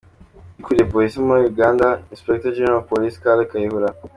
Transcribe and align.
Ukuriye 0.59 0.89
Polisi 0.93 1.17
muri 1.27 1.41
Uganda, 1.51 1.87
Inspector 2.13 2.53
General 2.55 2.79
of 2.81 2.87
Police 2.91 3.19
Kale 3.23 3.43
Kayihura 3.51 3.89